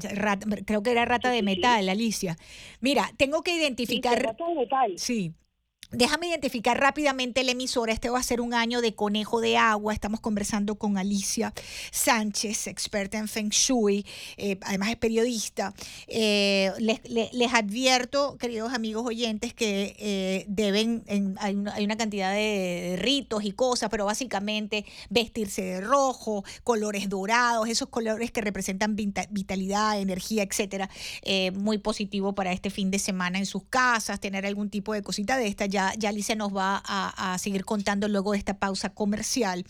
[0.65, 2.35] creo que era rata de metal, Alicia.
[2.81, 4.21] Mira, tengo que identificar...
[4.21, 4.93] rata de metal.
[4.97, 5.33] Sí.
[5.91, 7.91] Déjame identificar rápidamente la emisora.
[7.91, 9.91] Este va a ser un año de conejo de agua.
[9.91, 11.51] Estamos conversando con Alicia
[11.91, 14.05] Sánchez, experta en Feng Shui,
[14.37, 15.73] eh, además es periodista.
[16.07, 21.03] Eh, les, advierto, queridos amigos oyentes, que eh, deben,
[21.39, 27.89] hay, una, cantidad de ritos y cosas, pero básicamente vestirse de rojo, colores dorados, esos
[27.89, 30.87] colores que representan vitalidad, energía, etcétera.
[31.55, 35.35] muy positivo para este fin de semana en sus casas, tener algún tipo de cosita
[35.35, 35.65] de esta.
[35.65, 39.65] Ya ya, Alicia nos va a, seguir contando luego de esta pausa comercial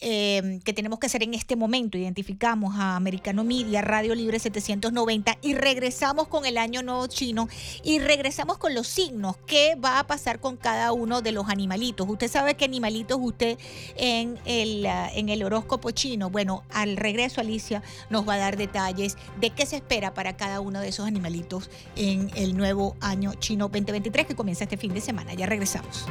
[0.00, 1.98] eh, que tenemos que hacer en este momento.
[1.98, 7.48] Identificamos a Americano Media, Radio Libre 790 y regresamos con el año nuevo chino
[7.82, 9.36] y regresamos con los signos.
[9.46, 12.08] ¿Qué va a pasar con cada uno de los animalitos?
[12.08, 13.58] Usted sabe qué animalitos usted
[13.96, 16.30] en el, en el horóscopo chino.
[16.30, 20.60] Bueno, al regreso Alicia nos va a dar detalles de qué se espera para cada
[20.60, 25.00] uno de esos animalitos en el nuevo año chino 2023 que comienza este fin de
[25.00, 25.34] semana.
[25.34, 26.06] Ya regresamos.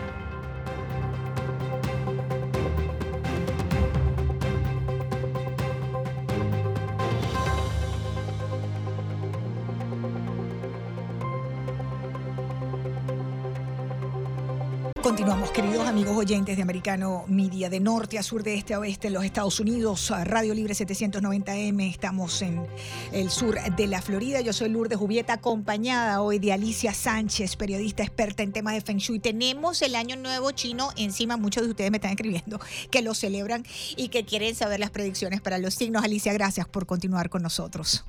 [15.01, 19.07] Continuamos, queridos amigos oyentes de Americano Media, de norte a sur, de este a oeste,
[19.07, 21.89] en los Estados Unidos, Radio Libre 790M.
[21.89, 22.67] Estamos en
[23.11, 24.41] el sur de la Florida.
[24.41, 28.97] Yo soy Lourdes Jubieta, acompañada hoy de Alicia Sánchez, periodista experta en temas de Feng
[28.97, 29.19] Shui.
[29.19, 31.35] Tenemos el Año Nuevo Chino encima.
[31.35, 32.59] Muchos de ustedes me están escribiendo
[32.91, 33.65] que lo celebran
[33.97, 36.03] y que quieren saber las predicciones para los signos.
[36.03, 38.05] Alicia, gracias por continuar con nosotros.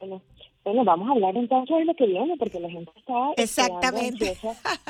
[0.00, 0.20] Bueno,
[0.74, 4.36] vamos a hablar entonces de lo que viene, porque la gente está Exactamente.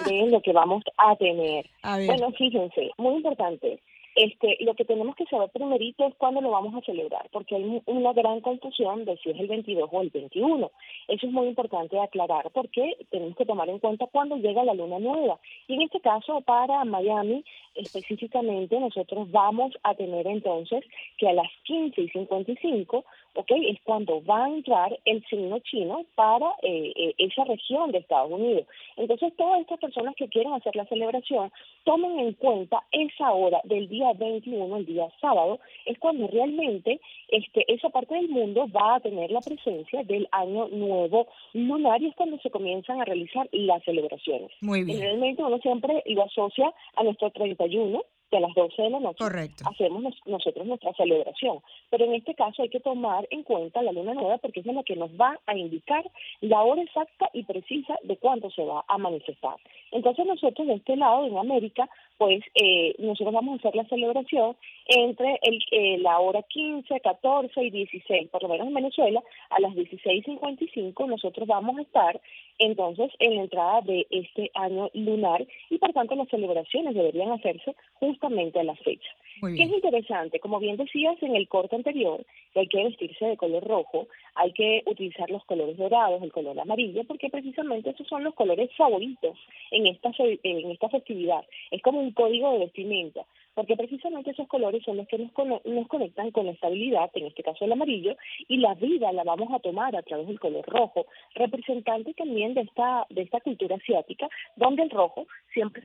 [0.06, 1.66] de lo que vamos a tener.
[2.06, 3.80] Bueno, fíjense, muy importante.
[4.16, 7.82] Este, lo que tenemos que saber primerito es cuándo lo vamos a celebrar, porque hay
[7.84, 10.70] una gran confusión de si es el 22 o el 21.
[11.08, 14.98] Eso es muy importante aclarar, porque tenemos que tomar en cuenta cuándo llega la luna
[14.98, 15.38] nueva.
[15.68, 20.82] Y en este caso, para Miami, específicamente, nosotros vamos a tener entonces
[21.18, 23.04] que a las 15 y 55
[23.36, 23.50] ¿ok?
[23.68, 28.30] Es cuando va a entrar el signo chino para eh, eh, esa región de Estados
[28.30, 28.66] Unidos.
[28.96, 31.52] Entonces, todas estas personas que quieren hacer la celebración,
[31.84, 37.64] tomen en cuenta esa hora del día 21, el día sábado, es cuando realmente este,
[37.72, 42.16] esa parte del mundo va a tener la presencia del año nuevo lunar y es
[42.16, 44.50] cuando se comienzan a realizar las celebraciones.
[44.60, 44.98] Muy bien.
[44.98, 49.18] Generalmente uno siempre lo asocia a nuestro 31, que a las 12 de la noche
[49.18, 49.64] Correcto.
[49.70, 51.60] hacemos nosotros nuestra celebración.
[51.90, 54.82] Pero en este caso hay que tomar en cuenta la luna nueva porque es la
[54.82, 56.04] que nos va a indicar
[56.40, 59.56] la hora exacta y precisa de cuándo se va a manifestar.
[59.92, 64.56] Entonces nosotros de este lado, en América, pues eh, nosotros vamos a hacer la celebración
[64.86, 69.60] entre el, eh, la hora 15, 14 y 16, por lo menos en Venezuela, a
[69.60, 72.20] las 16.55 nosotros vamos a estar
[72.58, 77.74] entonces en la entrada de este año lunar y por tanto las celebraciones deberían hacerse
[78.16, 79.08] justamente a la fecha.
[79.40, 80.40] ¿Qué es interesante?
[80.40, 84.52] Como bien decías en el corte anterior, que hay que vestirse de color rojo, hay
[84.52, 89.36] que utilizar los colores dorados, el color amarillo, porque precisamente esos son los colores favoritos
[89.70, 91.44] en esta, en esta festividad.
[91.70, 95.32] Es como un código de vestimenta porque precisamente esos colores son los que nos,
[95.64, 98.14] nos conectan con la estabilidad, en este caso el amarillo,
[98.48, 102.60] y la vida la vamos a tomar a través del color rojo, representante también de
[102.60, 105.82] esta, de esta cultura asiática, donde el rojo siempre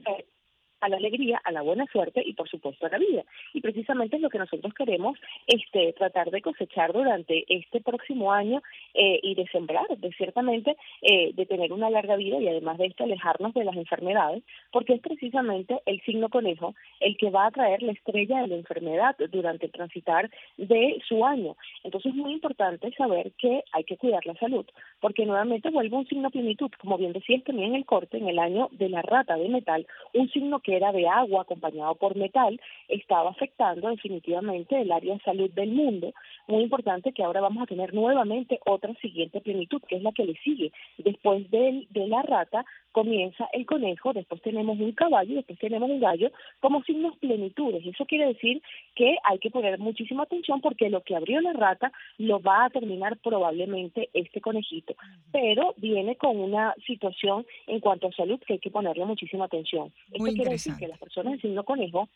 [0.81, 3.23] a la alegría, a la buena suerte y por supuesto a la vida.
[3.53, 5.17] Y precisamente es lo que nosotros queremos
[5.47, 8.61] este, tratar de cosechar durante este próximo año
[8.93, 12.87] eh, y de sembrar, de ciertamente eh, de tener una larga vida y además de
[12.87, 17.51] esto alejarnos de las enfermedades, porque es precisamente el signo conejo el que va a
[17.51, 21.55] traer la estrella de la enfermedad durante el transitar de su año.
[21.83, 24.65] Entonces es muy importante saber que hay que cuidar la salud,
[24.99, 28.39] porque nuevamente vuelve un signo plenitud, como bien decías también en el corte, en el
[28.39, 32.59] año de la rata de metal, un signo que era de agua acompañado por metal,
[32.87, 36.13] estaba afectando definitivamente el área de salud del mundo.
[36.51, 40.25] Muy importante que ahora vamos a tener nuevamente otra siguiente plenitud, que es la que
[40.25, 40.73] le sigue.
[40.97, 46.01] Después de, de la rata comienza el conejo, después tenemos un caballo, después tenemos un
[46.01, 46.29] gallo,
[46.59, 47.85] como signos plenitudes.
[47.85, 48.61] Eso quiere decir
[48.95, 52.69] que hay que poner muchísima atención porque lo que abrió la rata lo va a
[52.69, 54.93] terminar probablemente este conejito.
[55.31, 59.93] Pero viene con una situación en cuanto a salud que hay que ponerle muchísima atención.
[60.11, 62.09] Esto quiere decir que las personas de signo conejo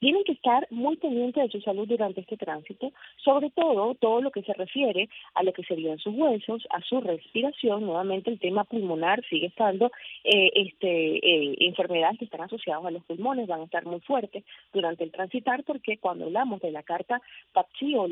[0.00, 2.90] tienen que estar muy pendientes de su salud durante este tránsito,
[3.22, 7.00] sobre todo todo lo que se refiere a lo que serían sus huesos, a su
[7.00, 9.92] respiración, nuevamente el tema pulmonar sigue estando,
[10.24, 14.42] eh, este, eh, enfermedades que están asociadas a los pulmones van a estar muy fuertes
[14.72, 17.20] durante el transitar porque cuando hablamos de la carta
[17.52, 18.08] Papsi o,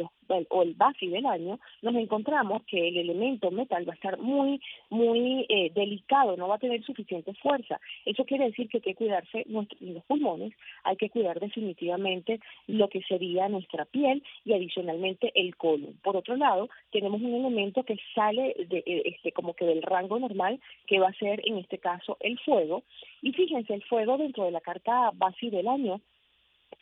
[0.50, 4.60] o el BAFI del año, nos encontramos que el elemento metal va a estar muy,
[4.90, 7.80] muy eh, delicado, no va a tener suficiente fuerza.
[8.04, 10.52] Eso quiere decir que hay que cuidarse los pulmones,
[10.84, 15.94] hay que cuidar definitivamente efectivamente lo que sería nuestra piel y adicionalmente el colon.
[16.02, 20.18] Por otro lado, tenemos un elemento que sale de, eh, este, como que del rango
[20.18, 22.82] normal, que va a ser en este caso el fuego.
[23.22, 26.00] Y fíjense, el fuego dentro de la carta base del año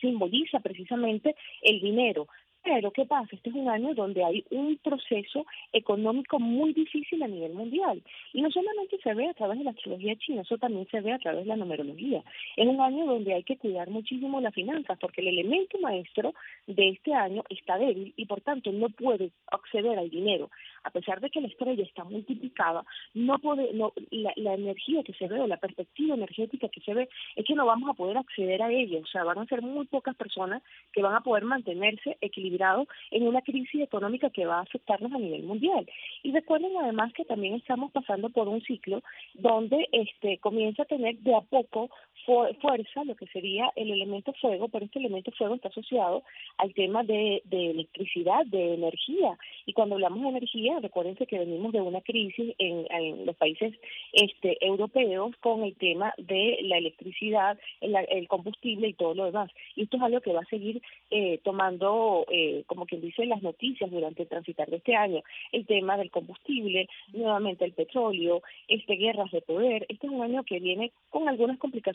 [0.01, 2.26] simboliza precisamente el dinero,
[2.66, 3.28] pero ¿qué pasa?
[3.30, 8.02] Este es un año donde hay un proceso económico muy difícil a nivel mundial.
[8.32, 11.12] Y no solamente se ve a través de la astrología china, eso también se ve
[11.12, 12.24] a través de la numerología.
[12.56, 16.34] Es un año donde hay que cuidar muchísimo las finanzas, porque el elemento maestro
[16.66, 20.50] de este año está débil y por tanto no puede acceder al dinero.
[20.82, 25.12] A pesar de que la estrella está multiplicada, no puede, no, la, la energía que
[25.12, 28.18] se ve o la perspectiva energética que se ve es que no vamos a poder
[28.18, 28.98] acceder a ella.
[28.98, 32.55] O sea, van a ser muy pocas personas que van a poder mantenerse equilibradas
[33.11, 35.86] en una crisis económica que va a afectarnos a nivel mundial.
[36.22, 39.02] Y recuerden además que también estamos pasando por un ciclo
[39.34, 41.90] donde este comienza a tener de a poco
[42.61, 46.24] fuerza lo que sería el elemento fuego, pero este elemento fuego está asociado
[46.59, 49.38] al tema de, electricidad, de energía.
[49.64, 53.74] Y cuando hablamos de energía, recuérdense que venimos de una crisis en, los países
[54.12, 59.50] este, europeos con el tema de la electricidad, el, combustible y todo lo demás.
[59.74, 63.42] Y esto es algo que va a seguir eh, tomando, eh, como quien dice, las
[63.42, 65.22] noticias durante el transitar de este año.
[65.53, 69.86] El tema del combustible, nuevamente el petróleo, este guerras de poder.
[69.88, 71.86] Este es un año que viene con algunas complicaciones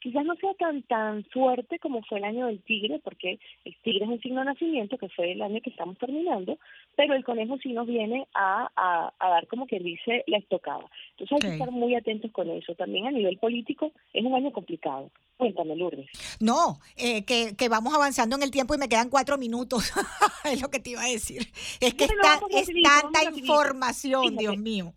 [0.00, 4.04] Quizás no sea tan tan fuerte como fue el año del tigre, porque el tigre
[4.04, 6.58] es un signo de nacimiento, que fue el año que estamos terminando,
[6.96, 10.84] pero el conejo sí nos viene a, a, dar como que dice la estocada.
[11.12, 12.74] Entonces hay que estar muy atentos con eso.
[12.74, 15.10] También a nivel político es un año complicado.
[15.36, 16.06] Cuéntame, Lourdes.
[16.38, 19.79] No, eh, que, que vamos avanzando en el tiempo y me quedan cuatro minutos.
[20.44, 21.52] es lo que te iba a decir.
[21.80, 24.94] Es que está, es tanta información, Dios mío.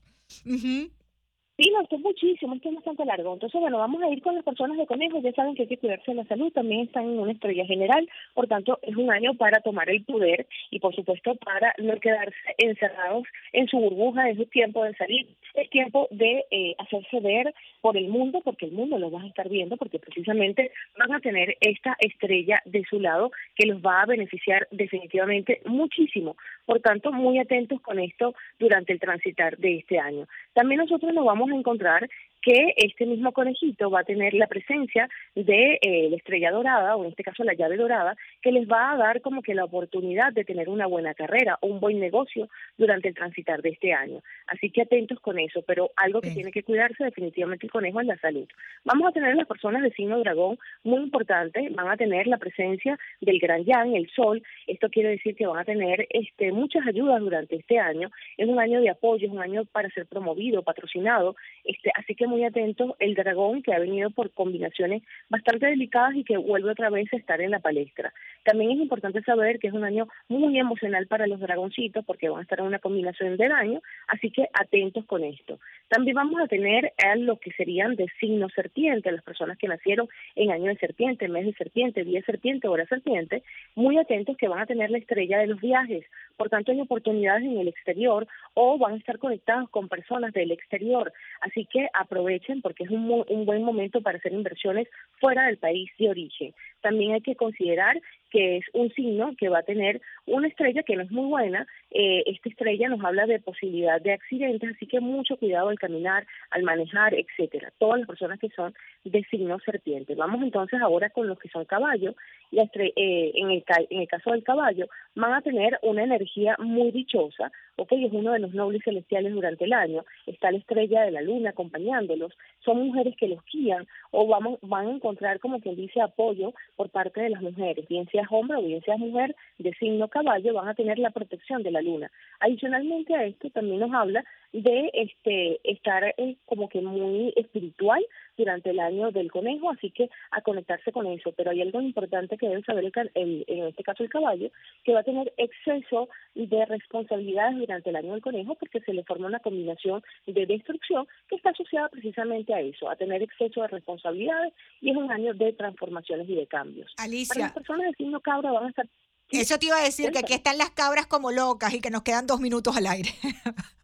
[1.55, 3.31] Sí, no, esto es muchísimo, esto es bastante largo.
[3.31, 5.77] Entonces, bueno, vamos a ir con las personas de conejos, ya saben que hay que
[5.77, 9.35] cuidarse de la salud, también están en una estrella general, por tanto, es un año
[9.35, 14.49] para tomar el poder y, por supuesto, para no quedarse encerrados en su burbuja, es
[14.49, 18.97] tiempo de salir, es tiempo de eh, hacerse ver por el mundo, porque el mundo
[18.97, 23.31] lo va a estar viendo, porque precisamente van a tener esta estrella de su lado
[23.55, 26.35] que los va a beneficiar definitivamente muchísimo.
[26.65, 30.27] Por tanto, muy atentos con esto durante el transitar de este año.
[30.53, 32.07] También nosotros nos vamos a encontrar
[32.43, 37.03] que este mismo conejito va a tener la presencia de eh, la estrella dorada, o
[37.03, 40.33] en este caso la llave dorada, que les va a dar como que la oportunidad
[40.33, 44.21] de tener una buena carrera o un buen negocio durante el transitar de este año.
[44.47, 48.07] Así que atentos con eso, pero algo que tiene que cuidarse definitivamente el conejo es
[48.07, 48.47] la salud.
[48.83, 52.99] Vamos a tener las personas de signo dragón muy importante, van a tener la presencia
[53.21, 57.21] del gran yang, el sol, esto quiere decir que van a tener este, muchas ayudas
[57.21, 61.35] durante este año, es un año de apoyo, es un año para ser promovido, patrocinado,
[61.63, 66.23] este, así que muy atentos el dragón que ha venido por combinaciones bastante delicadas y
[66.23, 68.11] que vuelve otra vez a estar en la palestra.
[68.43, 72.39] También es importante saber que es un año muy emocional para los dragoncitos porque van
[72.39, 75.59] a estar en una combinación del año, así que atentos con esto.
[75.89, 80.09] También vamos a tener a lo que serían de signo serpiente, las personas que nacieron
[80.35, 83.43] en año de serpiente, mes de serpiente, día de serpiente, hora serpiente,
[83.75, 86.03] muy atentos que van a tener la estrella de los viajes.
[86.35, 90.51] Por tanto, hay oportunidades en el exterior o van a estar conectados con personas del
[90.51, 91.13] exterior.
[91.41, 92.22] Así que aprovechen
[92.61, 94.87] porque es un, un buen momento para hacer inversiones
[95.19, 96.53] fuera del país de origen.
[96.83, 100.95] También hay que considerar que es un signo que va a tener una estrella que
[100.95, 101.67] no es muy buena.
[101.91, 106.25] Eh, esta estrella nos habla de posibilidad de accidentes, así que mucho cuidado al caminar,
[106.49, 107.71] al manejar, etcétera.
[107.77, 108.73] Todas las personas que son
[109.03, 110.15] de signo serpiente.
[110.15, 112.15] Vamos entonces ahora con los que son caballo.
[112.51, 117.51] Eh, en, el, en el caso del caballo, van a tener una energía muy dichosa,
[117.77, 121.21] ok, es uno de los nobles celestiales durante el año, está la estrella de la
[121.21, 125.99] luna acompañándolos, son mujeres que los guían o vamos, van a encontrar como quien dice
[126.01, 130.07] apoyo por parte de las mujeres, bien sea hombre o bien sea mujer de signo
[130.07, 132.11] caballo, van a tener la protección de la luna.
[132.39, 134.23] Adicionalmente a esto también nos habla
[134.53, 138.05] de este estar eh, como que muy espiritual
[138.37, 141.31] durante el año del conejo, así que a conectarse con eso.
[141.35, 144.51] Pero hay algo importante que deben saber, el, en este caso el caballo,
[144.83, 149.03] que va a tener exceso de responsabilidades durante el año del conejo porque se le
[149.03, 153.67] forma una combinación de destrucción que está asociada precisamente a eso, a tener exceso de
[153.67, 156.93] responsabilidades y es un año de transformaciones y de cambios.
[156.97, 157.33] Alicia.
[157.33, 158.87] Para las personas de signo cabra van a estar...
[159.31, 162.03] Eso te iba a decir, que aquí están las cabras como locas y que nos
[162.03, 163.09] quedan dos minutos al aire.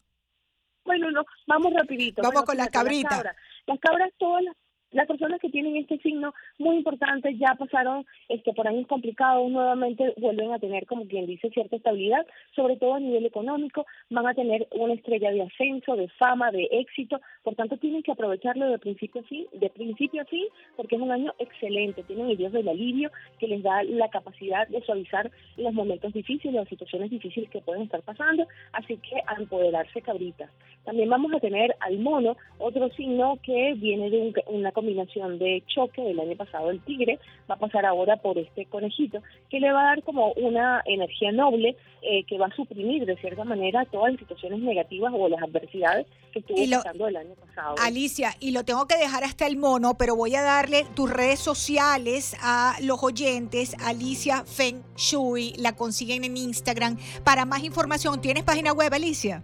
[1.49, 2.21] Vamos rapidito.
[2.21, 3.23] Vamos con las cabritas.
[3.65, 4.55] Las cabras, todas las
[4.91, 10.13] las personas que tienen este signo muy importante ya pasaron este por años complicados, nuevamente
[10.17, 12.25] vuelven a tener, como quien dice, cierta estabilidad,
[12.55, 16.67] sobre todo a nivel económico, van a tener una estrella de ascenso, de fama, de
[16.71, 20.95] éxito, por tanto tienen que aprovecharlo de principio a fin, de principio a fin, porque
[20.95, 24.81] es un año excelente, tienen el Dios del alivio que les da la capacidad de
[24.81, 30.01] suavizar los momentos difíciles, las situaciones difíciles que pueden estar pasando, así que a empoderarse
[30.01, 30.49] cabritas.
[30.83, 36.01] También vamos a tener al mono, otro signo que viene de una combinación de choque
[36.01, 37.19] del año pasado, el tigre,
[37.49, 41.33] va a pasar ahora por este conejito, que le va a dar como una energía
[41.33, 45.41] noble eh, que va a suprimir de cierta manera todas las situaciones negativas o las
[45.43, 47.75] adversidades que estuvo pasando el año pasado.
[47.83, 51.39] Alicia, y lo tengo que dejar hasta el mono, pero voy a darle tus redes
[51.39, 53.75] sociales a los oyentes.
[53.83, 56.97] Alicia Feng Shui, la consiguen en Instagram.
[57.25, 59.43] Para más información, ¿tienes página web, Alicia?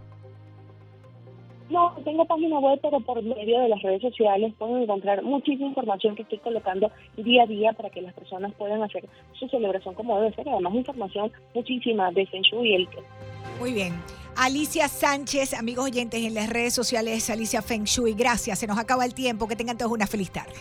[1.68, 6.14] No, tengo página web, pero por medio de las redes sociales pueden encontrar muchísima información
[6.14, 10.20] que estoy colocando día a día para que las personas puedan hacer su celebración como
[10.20, 10.48] debe ser.
[10.48, 12.88] Además, información muchísima de Feng Shui y el
[13.58, 13.94] Muy bien.
[14.36, 18.58] Alicia Sánchez, amigos oyentes en las redes sociales, Alicia Feng Shui, gracias.
[18.58, 19.48] Se nos acaba el tiempo.
[19.48, 20.54] Que tengan todos una feliz tarde.